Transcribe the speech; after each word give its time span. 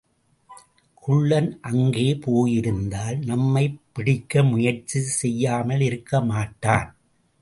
குள்ளன் 0.93 1.59
அங்கே 1.61 2.15
போயிருந்தால் 2.15 3.17
நம்மைப் 3.17 3.79
பிடிக்க 3.93 4.43
முயற்சி 4.43 4.99
செய்யாமலிருக்கமாட்டான். 5.21 6.89